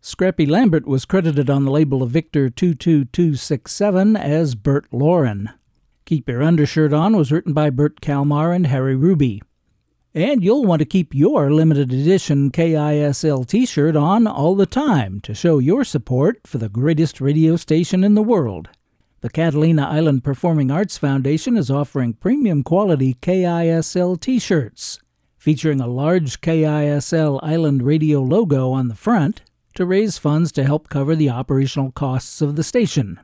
Scrappy 0.00 0.46
Lambert 0.46 0.86
was 0.86 1.04
credited 1.04 1.50
on 1.50 1.66
the 1.66 1.70
label 1.70 2.02
of 2.02 2.12
Victor 2.12 2.48
22267 2.48 4.16
as 4.16 4.54
Bert 4.54 4.86
Lauren. 4.90 5.50
Keep 6.06 6.30
Your 6.30 6.42
Undershirt 6.42 6.94
On 6.94 7.14
was 7.14 7.30
written 7.30 7.52
by 7.52 7.68
Bert 7.68 8.00
Kalmar 8.00 8.52
and 8.52 8.68
Harry 8.68 8.96
Ruby. 8.96 9.42
And 10.14 10.42
you'll 10.42 10.64
want 10.64 10.78
to 10.78 10.86
keep 10.86 11.14
your 11.14 11.52
limited 11.52 11.92
edition 11.92 12.50
KISL 12.50 13.46
t 13.46 13.66
shirt 13.66 13.96
on 13.96 14.26
all 14.26 14.56
the 14.56 14.64
time 14.64 15.20
to 15.20 15.34
show 15.34 15.58
your 15.58 15.84
support 15.84 16.40
for 16.46 16.56
the 16.56 16.70
greatest 16.70 17.20
radio 17.20 17.56
station 17.56 18.02
in 18.02 18.14
the 18.14 18.22
world. 18.22 18.70
The 19.20 19.28
Catalina 19.28 19.82
Island 19.82 20.24
Performing 20.24 20.70
Arts 20.70 20.96
Foundation 20.96 21.58
is 21.58 21.70
offering 21.70 22.14
premium 22.14 22.62
quality 22.62 23.18
KISL 23.20 24.18
t 24.18 24.38
shirts 24.38 25.00
featuring 25.44 25.78
a 25.78 25.86
large 25.86 26.40
KISL 26.40 27.38
Island 27.42 27.82
Radio 27.82 28.22
logo 28.22 28.70
on 28.70 28.88
the 28.88 28.94
front 28.94 29.42
to 29.74 29.84
raise 29.84 30.16
funds 30.16 30.50
to 30.50 30.64
help 30.64 30.88
cover 30.88 31.14
the 31.14 31.28
operational 31.28 31.92
costs 31.92 32.40
of 32.40 32.56
the 32.56 32.64
station. 32.64 33.20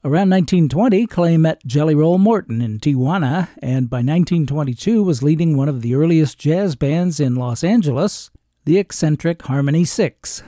Around 0.02 0.30
1920, 0.30 1.08
Clay 1.08 1.36
met 1.36 1.66
Jelly 1.66 1.93
Roll 1.93 2.18
Morton 2.18 2.62
in 2.62 2.80
Tijuana, 2.80 3.50
and 3.62 3.89
by 3.89 3.97
1922 3.97 5.04
was 5.04 5.22
leading 5.22 5.58
one 5.58 5.68
of 5.68 5.82
the 5.82 5.93
earliest 5.93 6.39
jazz 6.39 6.78
bands 6.78 7.20
in 7.20 7.36
Los 7.36 7.66
Angeles, 7.66 8.32
the 8.64 8.78
eccentric 8.78 9.41
Harmony 9.41 9.84
Six. 9.84 10.41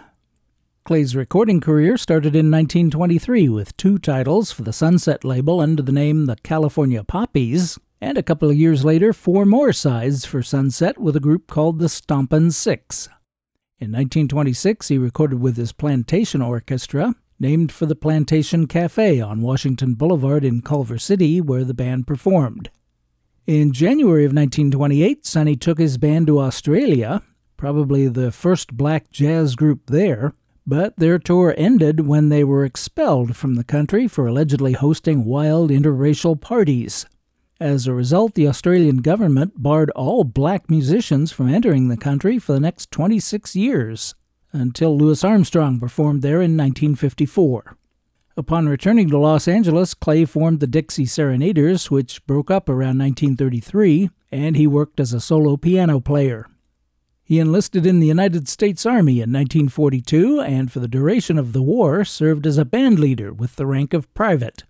Clay's 0.85 1.17
recording 1.17 1.59
career 1.59 1.97
started 1.97 2.33
in 2.33 2.49
1923 2.49 3.49
with 3.49 3.75
two 3.75 3.97
titles 3.97 4.53
for 4.53 4.61
the 4.61 4.71
Sunset 4.71 5.25
label 5.25 5.59
under 5.59 5.83
the 5.83 5.91
name 5.91 6.27
The 6.27 6.37
California 6.37 7.03
Poppies, 7.03 7.77
and 7.99 8.17
a 8.17 8.23
couple 8.23 8.49
of 8.49 8.55
years 8.55 8.85
later, 8.85 9.11
four 9.11 9.45
more 9.45 9.73
sides 9.73 10.23
for 10.23 10.41
Sunset 10.41 10.97
with 10.97 11.17
a 11.17 11.19
group 11.19 11.47
called 11.47 11.79
the 11.79 11.89
Stompin' 11.89 12.51
Six. 12.51 13.09
In 13.79 13.91
1926, 13.91 14.87
he 14.87 14.97
recorded 14.97 15.41
with 15.41 15.57
his 15.57 15.73
Plantation 15.73 16.41
Orchestra, 16.41 17.15
named 17.41 17.71
for 17.71 17.87
the 17.87 17.95
Plantation 17.95 18.67
Cafe 18.67 19.19
on 19.19 19.41
Washington 19.41 19.95
Boulevard 19.95 20.45
in 20.45 20.61
Culver 20.61 20.99
City, 20.99 21.41
where 21.41 21.63
the 21.63 21.73
band 21.73 22.05
performed. 22.05 22.69
In 23.47 23.73
January 23.73 24.25
of 24.25 24.29
1928, 24.29 25.25
Sonny 25.25 25.55
took 25.55 25.79
his 25.79 25.97
band 25.97 26.27
to 26.27 26.39
Australia, 26.39 27.23
probably 27.57 28.07
the 28.07 28.31
first 28.31 28.77
black 28.77 29.09
jazz 29.09 29.55
group 29.55 29.87
there, 29.87 30.35
but 30.67 30.95
their 30.97 31.17
tour 31.17 31.55
ended 31.57 32.01
when 32.01 32.29
they 32.29 32.43
were 32.43 32.63
expelled 32.63 33.35
from 33.35 33.55
the 33.55 33.63
country 33.63 34.07
for 34.07 34.27
allegedly 34.27 34.73
hosting 34.73 35.25
wild 35.25 35.71
interracial 35.71 36.39
parties. 36.39 37.07
As 37.59 37.87
a 37.87 37.93
result, 37.93 38.35
the 38.35 38.47
Australian 38.47 38.97
government 38.97 39.53
barred 39.61 39.89
all 39.91 40.23
black 40.23 40.69
musicians 40.69 41.31
from 41.31 41.49
entering 41.49 41.87
the 41.87 41.97
country 41.97 42.37
for 42.37 42.53
the 42.53 42.59
next 42.59 42.91
26 42.91 43.55
years, 43.55 44.13
until 44.53 44.97
Louis 44.97 45.23
Armstrong 45.23 45.79
performed 45.79 46.21
there 46.21 46.41
in 46.41 46.57
1954. 46.57 47.77
Upon 48.37 48.69
returning 48.69 49.09
to 49.09 49.17
Los 49.17 49.47
Angeles, 49.47 49.93
Clay 49.93 50.25
formed 50.25 50.61
the 50.61 50.67
Dixie 50.67 51.05
Serenaders, 51.05 51.91
which 51.91 52.25
broke 52.25 52.49
up 52.49 52.69
around 52.69 52.97
1933, 52.99 54.09
and 54.31 54.55
he 54.55 54.65
worked 54.65 54.99
as 54.99 55.13
a 55.13 55.19
solo 55.19 55.57
piano 55.57 55.99
player. 55.99 56.47
He 57.23 57.39
enlisted 57.39 57.85
in 57.85 57.99
the 57.99 58.07
United 58.07 58.49
States 58.49 58.85
Army 58.85 59.21
in 59.21 59.31
1942 59.31 60.41
and 60.41 60.71
for 60.71 60.79
the 60.79 60.87
duration 60.87 61.37
of 61.37 61.53
the 61.53 61.61
war 61.61 62.03
served 62.03 62.45
as 62.45 62.57
a 62.57 62.65
band 62.65 62.99
leader 62.99 63.31
with 63.31 63.55
the 63.55 63.65
rank 63.65 63.93
of 63.93 64.13
private. 64.13 64.63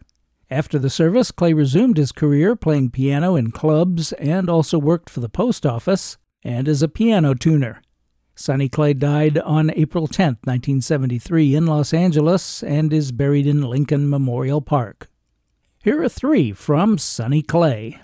After 0.50 0.78
the 0.78 0.90
service, 0.90 1.32
Clay 1.32 1.54
resumed 1.54 1.98
his 1.98 2.12
career 2.12 2.56
playing 2.56 2.92
piano 2.92 3.36
in 3.36 3.52
clubs 3.52 4.12
and 4.14 4.50
also 4.50 4.78
worked 4.78 5.10
for 5.10 5.22
the 5.22 5.30
post 5.30 5.66
office 5.66 6.18
and 6.44 6.68
as 6.68 6.84
a 6.84 6.88
piano 6.88 7.34
tuner. 7.34 7.82
Sonny 8.42 8.70
Clay 8.70 8.96
died 8.96 9.38
on 9.38 9.70
April 9.76 10.08
10, 10.08 10.40
1973, 10.44 11.54
in 11.54 11.68
Los 11.68 11.94
Angeles 11.94 12.64
and 12.64 12.92
is 12.92 13.12
buried 13.12 13.46
in 13.46 13.62
Lincoln 13.62 14.10
Memorial 14.10 14.62
Park. 14.62 15.12
Here 15.84 16.02
are 16.02 16.10
three 16.10 16.52
from 16.52 16.98
Sonny 16.98 17.44
Clay. 17.44 18.00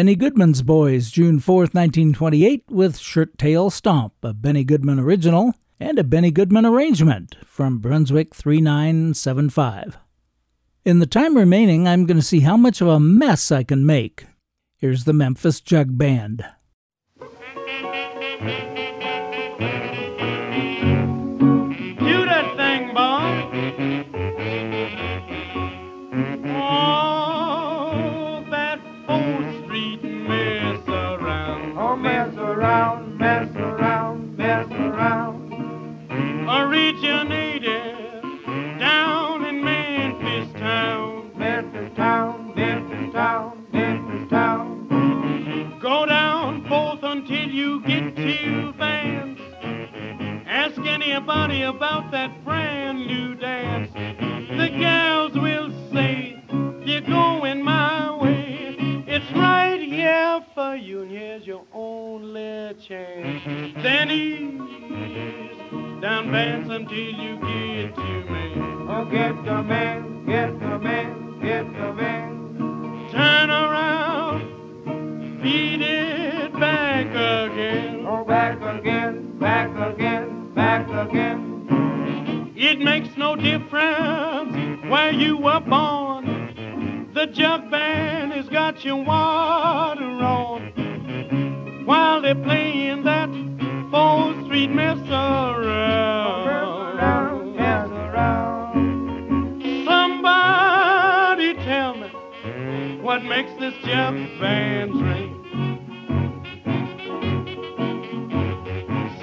Benny 0.06 0.16
Goodman's 0.16 0.62
Boys, 0.62 1.10
June 1.10 1.40
4th, 1.40 1.74
1928, 1.74 2.66
with 2.70 3.00
Shirt 3.00 3.40
Tail 3.40 3.72
Stomp, 3.72 4.14
a 4.22 4.36
Benny 4.36 4.64
Goodman 4.64 5.00
original, 5.00 5.56
and 5.80 5.98
a 5.98 6.04
Benny 6.04 6.30
Goodman 6.30 6.64
arrangement 6.64 7.36
from 7.44 7.80
Brunswick 7.80 8.36
3975. 8.36 9.98
In 10.86 11.00
the 11.00 11.08
time 11.08 11.36
remaining, 11.36 11.88
I'm 11.88 12.06
going 12.06 12.20
to 12.20 12.24
see 12.24 12.42
how 12.42 12.56
much 12.56 12.82
of 12.82 12.88
a 12.88 13.00
mess 13.00 13.52
I 13.52 13.64
can 13.64 13.84
make. 13.84 14.28
Here's 14.78 15.06
the 15.06 15.14
Memphis 15.14 15.60
Jug 15.60 15.98
Band. 15.98 16.46
Originated 36.96 38.22
down 38.80 39.44
in 39.46 39.64
Memphis 39.64 40.52
town. 40.54 41.32
Memphis 41.36 41.92
town, 41.96 42.54
Memphis 42.56 43.14
town, 43.14 43.68
Memphis 43.72 44.30
town. 44.30 45.80
Go 45.82 46.06
down 46.06 46.68
both 46.68 47.04
until 47.04 47.50
you 47.50 47.82
get 47.82 48.16
to 48.16 48.74
Vance. 48.74 49.40
Ask 50.48 50.80
anybody 50.80 51.64
about 51.64 52.12
that 52.12 52.44
brand 52.46 53.06
new 53.08 53.36
dance. 53.36 53.92
The 53.94 54.70
gals 54.70 55.34
will 55.34 55.72
say 55.92 56.42
you're 56.86 57.02
going 57.02 57.62
my 57.62 58.16
way. 58.18 59.04
It's 59.08 59.32
right 59.34 59.82
here 59.82 60.46
for 60.54 60.76
you, 60.76 61.02
and 61.02 61.12
here's 61.12 61.46
your 61.46 61.66
only 61.74 62.74
chance. 62.88 63.74
Then 63.84 64.10
ease 64.10 65.55
down 66.06 66.30
Vance 66.30 66.70
until 66.70 66.96
you 66.96 67.36
get 67.38 67.96
to 67.96 68.32
me. 68.32 68.54
Oh, 68.88 69.06
get 69.12 69.44
the 69.44 69.64
man, 69.64 70.24
get 70.28 70.60
the 70.60 70.78
man, 70.78 71.40
get 71.42 71.66
the 71.66 71.94
man. 71.94 73.10
Turn 73.12 73.50
around, 73.50 75.42
beat 75.42 75.82
it 75.82 76.54
back 76.60 77.08
again. 77.08 78.06
Oh, 78.08 78.24
back 78.24 78.62
again, 78.62 79.40
back 79.40 79.72
again, 79.94 80.54
back 80.54 80.88
again. 81.08 82.54
It 82.56 82.78
makes 82.78 83.10
no 83.18 83.36
difference 83.36 84.84
where 84.88 85.12
you 85.12 85.38
were 85.38 85.60
born. 85.62 87.10
The 87.16 87.26
jug 87.26 87.72
band 87.72 88.32
has 88.32 88.48
got 88.50 88.86
your 88.86 89.04
water 89.04 90.04
on 90.04 91.84
while 91.88 92.22
they're 92.22 92.36
playing 92.36 93.06
that 93.06 93.32
Fourth 93.90 94.35
Street 94.56 94.72
mess 94.72 94.98
around. 95.10 96.96
Mess 97.58 97.90
around. 97.90 99.62
Somebody 99.86 101.56
tell 101.56 101.96
me 101.96 102.08
what 103.02 103.22
makes 103.26 103.52
this 103.60 103.74
jug 103.84 104.16
band 104.40 104.94
ring. 105.02 105.34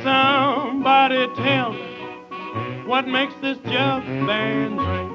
Somebody 0.04 1.26
tell 1.36 1.72
me 1.72 2.84
what 2.84 3.08
makes 3.08 3.32
this 3.40 3.56
jug 3.64 4.04
band 4.04 4.78
ring. 4.78 5.08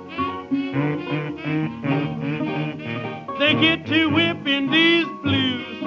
They 3.38 3.54
get 3.54 3.86
to 3.86 4.08
whipping 4.08 4.72
these 4.72 5.06
blues 5.22 5.84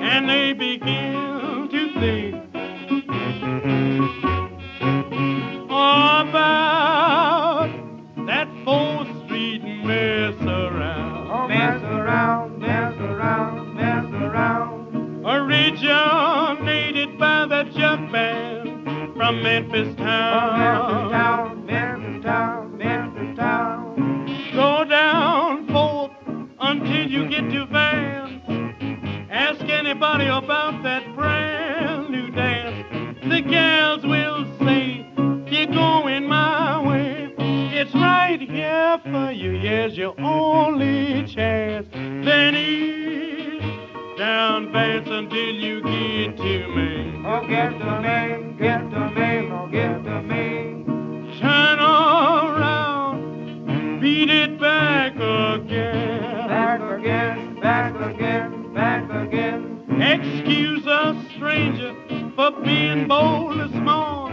and 0.00 0.28
they 0.28 0.52
begin 0.52 1.68
to 1.70 2.00
think 2.00 2.35
from 19.26 19.42
Memphis 19.42 19.96
town. 19.96 20.60
Oh, 20.62 21.08
Memphis 21.08 21.12
town, 21.12 21.66
Memphis 21.66 22.24
town, 22.24 22.78
Memphis 22.78 23.36
town. 23.36 24.52
Go 24.54 24.84
down 24.84 25.66
Fourth 25.66 26.12
until 26.60 27.10
you 27.10 27.28
get 27.28 27.50
to 27.50 27.66
Vance. 27.66 28.40
Ask 29.28 29.62
anybody 29.62 30.26
about 30.26 30.80
that 30.84 31.12
brand 31.16 32.08
new 32.10 32.30
dance. 32.30 32.86
The 33.28 33.40
gals 33.40 34.04
will 34.04 34.46
say 34.60 35.10
you're 35.50 35.74
going 35.74 36.28
my 36.28 36.86
way. 36.86 37.34
It's 37.74 37.92
right 37.94 38.40
here 38.40 39.00
for 39.10 39.32
you. 39.32 39.58
Here's 39.58 39.96
your 39.96 40.14
only 40.20 41.26
chance. 41.26 41.88
Then 41.92 42.54
ease 42.54 43.35
down 44.26 44.72
Vance 44.72 45.08
until 45.08 45.54
you 45.54 45.80
get 45.82 46.36
to 46.36 46.68
me. 46.74 47.22
Oh, 47.24 47.46
get 47.46 47.70
to 47.78 47.92
me, 48.06 48.56
get 48.58 48.90
to 48.90 49.10
me, 49.16 49.48
oh, 49.52 49.68
get 49.70 50.02
to 50.02 50.20
me. 50.22 50.84
Turn 51.38 51.78
around, 51.78 53.20
beat 54.00 54.28
it 54.28 54.58
back 54.58 55.12
again. 55.14 56.48
Back 56.48 56.80
again, 56.98 57.60
back 57.60 57.94
again, 57.94 58.74
back 58.74 59.28
again. 59.28 59.84
Excuse 60.02 60.84
us, 60.88 61.16
stranger, 61.36 61.94
for 62.34 62.50
being 62.64 63.06
bold 63.06 63.60
and 63.60 63.70
small. 63.74 64.28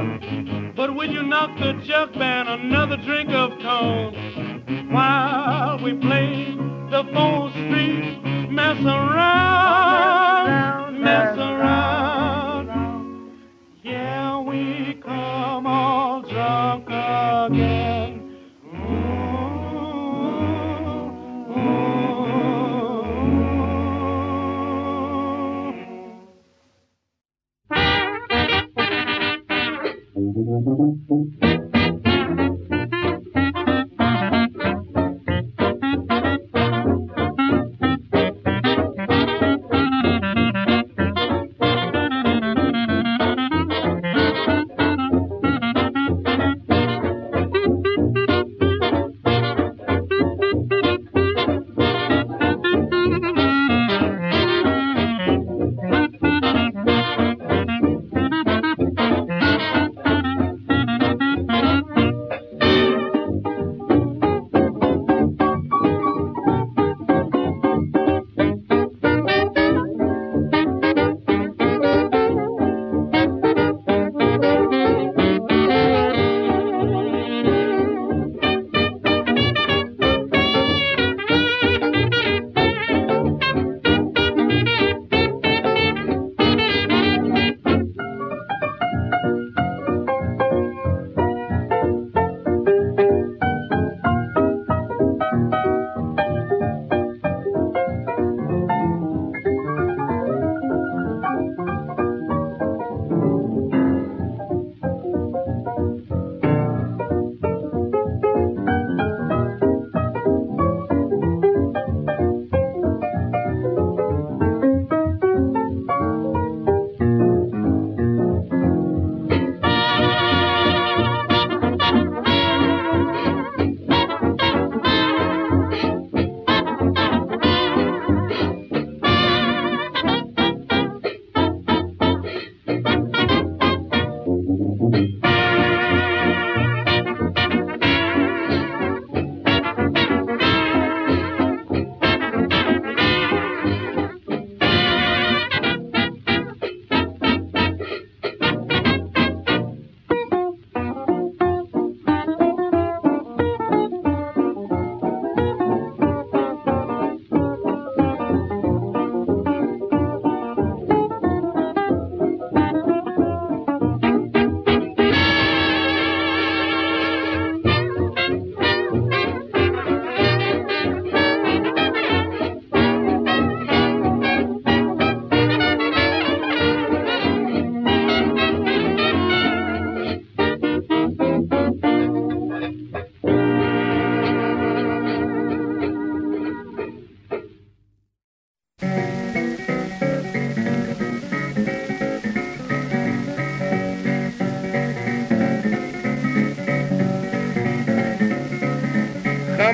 But 0.76 0.96
will 0.96 1.12
you 1.12 1.22
knock 1.22 1.60
the 1.60 1.74
jug 1.86 2.14
band 2.14 2.50
another 2.50 2.98
drink 2.98 3.30
of 3.30 3.60
tone 3.60 4.90
while 4.92 5.78
we 5.84 5.94
play 5.94 6.58
the 6.90 7.04
Fourth 7.14 7.54
Street 7.54 8.50
mess 8.54 8.80
around, 8.86 9.43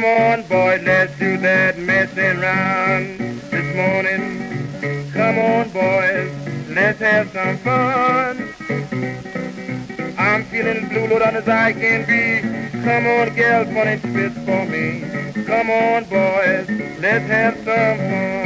on, 0.09 0.41
boys, 0.43 0.81
let's 0.83 1.17
do 1.19 1.37
that 1.37 1.77
messing 1.77 2.39
around 2.39 3.17
this 3.51 3.75
morning. 3.75 5.11
Come 5.11 5.37
on, 5.37 5.69
boys, 5.69 6.31
let's 6.69 6.99
have 6.99 7.29
some 7.31 7.57
fun. 7.57 8.53
I'm 10.17 10.43
feeling 10.45 10.87
blue, 10.89 11.07
Lord, 11.07 11.21
as 11.21 11.47
I 11.47 11.73
can 11.73 12.05
be. 12.05 12.41
Come 12.83 13.05
on, 13.05 13.35
girl, 13.35 13.65
funny 13.65 13.99
twist 13.99 14.37
for 14.45 14.65
me. 14.65 15.03
Come 15.45 15.69
on, 15.69 16.03
boys, 16.05 16.69
let's 16.99 17.27
have 17.27 17.55
some 17.57 18.38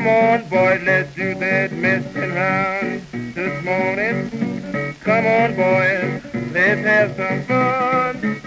Come 0.00 0.08
on, 0.08 0.48
boys, 0.48 0.82
let's 0.82 1.14
do 1.14 1.34
that 1.34 1.72
messing 1.72 2.16
around 2.16 3.02
this 3.12 3.62
morning. 3.62 4.94
Come 5.00 5.26
on, 5.26 5.54
boys, 5.54 6.24
let's 6.54 6.80
have 6.88 7.16
some 7.16 7.42
fun. 7.44 8.40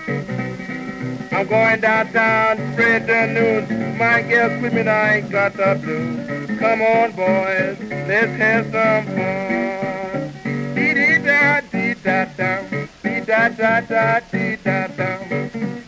I'm 1.32 1.46
going 1.46 1.80
downtown 1.80 2.58
to 2.58 2.74
spread 2.74 3.06
the 3.06 3.28
news. 3.28 4.00
My 4.00 4.24
girl 4.24 4.50
screaming, 4.58 4.88
I 4.88 5.18
ain't 5.18 5.30
got 5.30 5.54
the 5.54 5.80
blues. 5.80 6.60
Come 6.60 6.82
on, 6.82 7.12
boys, 7.12 7.78
let's 8.08 8.32
have 8.42 8.66
some 8.72 9.06
fun. 9.14 10.74
Dee 10.74 10.94
dee 10.96 11.20
da 11.20 11.62
dee 11.72 11.94
da 11.94 12.26
da, 12.36 12.64
dee 13.04 13.20
da 13.20 13.50
da 13.50 13.82
da 13.82 14.20
dee 14.32 14.56
da 14.56 14.88
da, 14.88 15.20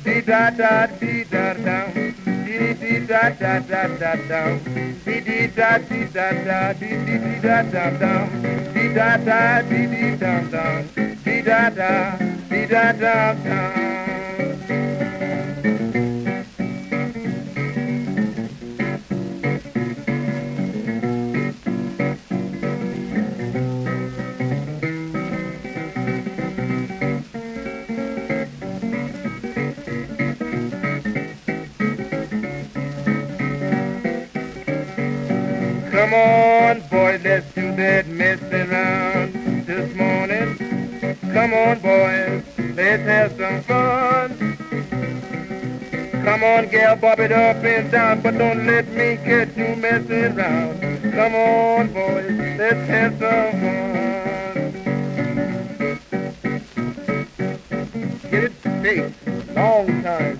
dee 0.04 0.22
da 0.22 0.50
da 0.52 0.86
dee 0.86 1.24
da 1.24 1.54
da, 1.56 1.92
dee 1.92 2.74
dee 2.76 3.00
da 3.08 3.30
da 3.32 3.60
da 3.62 3.88
da 3.98 4.16
da 4.28 4.95
dee 5.26 5.48
da 5.56 5.78
dee 5.90 6.08
da 6.14 6.28
da 6.46 6.74
dee 6.80 6.98
dee 7.06 7.18
dee 7.24 7.40
da 7.42 7.58
da 7.74 7.86
da 8.02 8.14
dee 8.74 8.94
da 8.96 9.18
da 9.26 9.62
dee 9.70 9.88
dee 9.94 10.18
da 10.18 10.34
da 10.52 10.66
dee 11.26 11.42
da 11.44 11.70
da 11.70 11.92
dee 12.50 12.68
da 12.68 12.92
da 12.94 13.34
da. 13.46 13.85
Bob 47.06 47.20
it 47.20 47.32
up 47.32 47.64
and 47.64 47.92
down, 47.92 48.20
but 48.20 48.36
don't 48.36 48.66
let 48.66 48.88
me 48.88 49.16
catch 49.18 49.56
you 49.56 49.76
messing 49.76 50.40
around. 50.40 50.80
Come 51.14 51.36
on, 51.36 51.94
boys, 51.94 52.32
let's 52.58 52.88
have 52.90 53.12
some 53.20 53.52
fun. 53.62 54.72
Get 58.32 58.44
it 58.46 58.54
straight, 58.60 59.14
long 59.56 60.02
time. 60.02 60.38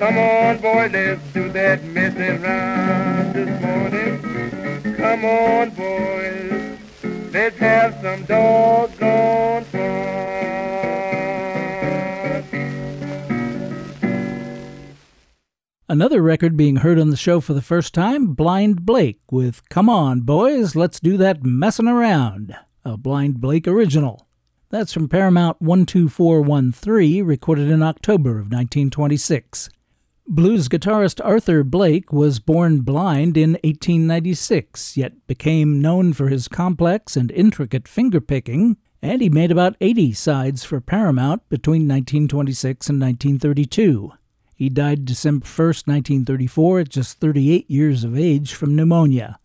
Come 0.00 0.18
on, 0.18 0.58
boy, 0.58 0.90
let's 0.92 1.22
do 1.32 1.48
that 1.50 1.83
doggone 8.26 9.64
fun. 9.64 10.14
Another 15.86 16.22
record 16.22 16.56
being 16.56 16.76
heard 16.76 16.98
on 16.98 17.10
the 17.10 17.16
show 17.16 17.40
for 17.40 17.52
the 17.54 17.62
first 17.62 17.94
time 17.94 18.34
Blind 18.34 18.84
Blake 18.84 19.20
with 19.30 19.68
Come 19.68 19.88
On, 19.88 20.22
Boys, 20.22 20.74
Let's 20.74 20.98
Do 20.98 21.16
That 21.18 21.44
Messin' 21.44 21.86
Around, 21.86 22.56
a 22.84 22.96
Blind 22.96 23.40
Blake 23.40 23.68
original. 23.68 24.26
That's 24.70 24.92
from 24.92 25.08
Paramount 25.08 25.58
12413, 25.60 27.24
recorded 27.24 27.70
in 27.70 27.82
October 27.82 28.30
of 28.30 28.50
1926. 28.50 29.70
Blues 30.26 30.68
guitarist 30.70 31.20
Arthur 31.22 31.62
Blake 31.62 32.10
was 32.10 32.38
born 32.38 32.80
blind 32.80 33.36
in 33.36 33.52
1896, 33.62 34.96
yet 34.96 35.26
became 35.26 35.82
known 35.82 36.14
for 36.14 36.28
his 36.28 36.48
complex 36.48 37.14
and 37.14 37.30
intricate 37.30 37.84
fingerpicking, 37.84 38.76
and 39.02 39.20
he 39.20 39.28
made 39.28 39.50
about 39.50 39.76
80 39.82 40.14
sides 40.14 40.64
for 40.64 40.80
Paramount 40.80 41.46
between 41.50 41.82
1926 41.82 42.88
and 42.88 43.00
1932. 43.02 44.12
He 44.56 44.70
died 44.70 45.04
December 45.04 45.44
1, 45.44 45.66
1934, 45.66 46.80
at 46.80 46.88
just 46.88 47.20
38 47.20 47.70
years 47.70 48.02
of 48.02 48.18
age 48.18 48.54
from 48.54 48.74
pneumonia. 48.74 49.38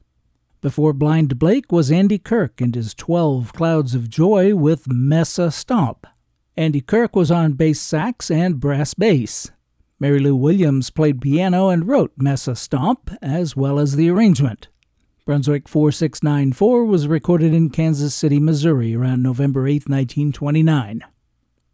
Before 0.61 0.93
Blind 0.93 1.37
Blake 1.37 1.73
was 1.73 1.91
Andy 1.91 2.17
Kirk 2.17 2.61
and 2.61 2.73
his 2.73 2.93
12 2.93 3.51
Clouds 3.51 3.95
of 3.95 4.09
Joy 4.09 4.55
with 4.55 4.87
Mess-a-Stomp. 4.87 6.07
Andy 6.55 6.79
Kirk 6.81 7.17
was 7.17 7.31
on 7.31 7.53
bass 7.53 7.81
sax 7.81 8.31
and 8.31 8.61
brass 8.61 8.93
bass. 8.93 9.51
Mary 9.99 10.19
Lou 10.19 10.35
Williams 10.35 10.89
played 10.89 11.19
piano 11.19 11.67
and 11.67 11.85
wrote 11.85 12.13
Mess-a-Stomp, 12.15 13.11
as 13.21 13.57
well 13.57 13.77
as 13.77 13.97
the 13.97 14.09
arrangement. 14.09 14.69
Brunswick 15.25 15.67
4694 15.67 16.85
was 16.85 17.07
recorded 17.07 17.53
in 17.53 17.69
Kansas 17.69 18.15
City, 18.15 18.39
Missouri 18.39 18.95
around 18.95 19.21
November 19.21 19.67
8, 19.67 19.89
1929. 19.89 21.03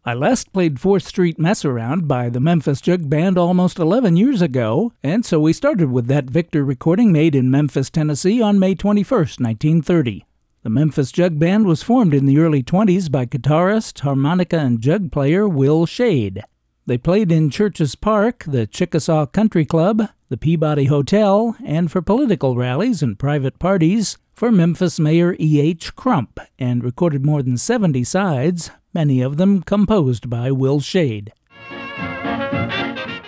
I 0.04 0.14
last 0.14 0.52
played 0.52 0.76
4th 0.76 1.02
Street 1.02 1.38
Mess 1.38 1.64
Around 1.64 2.06
by 2.08 2.28
the 2.28 2.40
Memphis 2.40 2.80
Jug 2.80 3.08
Band 3.08 3.38
almost 3.38 3.78
11 3.78 4.16
years 4.16 4.42
ago, 4.42 4.92
and 5.02 5.24
so 5.24 5.40
we 5.40 5.52
started 5.52 5.92
with 5.92 6.06
that 6.08 6.30
Victor 6.30 6.64
recording 6.64 7.12
made 7.12 7.34
in 7.34 7.50
Memphis, 7.50 7.90
Tennessee 7.90 8.42
on 8.42 8.58
May 8.58 8.74
21, 8.74 9.04
1930. 9.08 10.26
The 10.64 10.70
Memphis 10.70 11.12
Jug 11.12 11.38
Band 11.38 11.64
was 11.64 11.84
formed 11.84 12.12
in 12.12 12.26
the 12.26 12.38
early 12.38 12.62
20s 12.62 13.10
by 13.10 13.24
guitarist, 13.24 14.00
harmonica, 14.00 14.58
and 14.58 14.80
jug 14.80 15.12
player 15.12 15.48
Will 15.48 15.86
Shade. 15.86 16.42
They 16.88 16.98
played 16.98 17.32
in 17.32 17.50
Churches 17.50 17.96
Park, 17.96 18.44
the 18.46 18.64
Chickasaw 18.64 19.26
Country 19.26 19.64
Club, 19.64 20.08
the 20.28 20.36
Peabody 20.36 20.84
Hotel, 20.84 21.56
and 21.64 21.90
for 21.90 22.00
political 22.00 22.54
rallies 22.54 23.02
and 23.02 23.18
private 23.18 23.58
parties 23.58 24.18
for 24.32 24.52
Memphis 24.52 25.00
Mayor 25.00 25.34
E.H. 25.40 25.96
Crump, 25.96 26.38
and 26.60 26.84
recorded 26.84 27.26
more 27.26 27.42
than 27.42 27.56
70 27.56 28.04
sides, 28.04 28.70
many 28.94 29.20
of 29.20 29.36
them 29.36 29.62
composed 29.62 30.30
by 30.30 30.52
Will 30.52 30.78
Shade. 30.78 31.32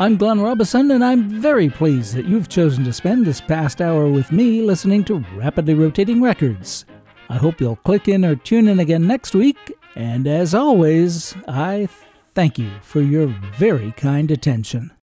I'm 0.01 0.17
Glenn 0.17 0.41
Robison, 0.41 0.93
and 0.93 1.05
I'm 1.05 1.29
very 1.29 1.69
pleased 1.69 2.15
that 2.15 2.27
you've 2.27 2.49
chosen 2.49 2.85
to 2.85 2.93
spend 2.93 3.27
this 3.27 3.41
past 3.41 3.83
hour 3.83 4.09
with 4.09 4.31
me 4.31 4.63
listening 4.63 5.03
to 5.07 5.25
Rapidly 5.35 5.75
Rotating 5.75 6.23
Records. 6.23 6.85
I 7.29 7.35
hope 7.35 7.61
you'll 7.61 7.75
click 7.75 8.07
in 8.07 8.25
or 8.25 8.37
tune 8.37 8.69
in 8.69 8.79
again 8.79 9.09
next 9.09 9.35
week, 9.35 9.73
and 9.97 10.29
as 10.29 10.55
always, 10.55 11.35
I 11.49 11.89
Thank 12.39 12.57
you 12.57 12.71
for 12.83 13.01
your 13.01 13.27
very 13.59 13.91
kind 13.97 14.31
attention. 14.31 14.93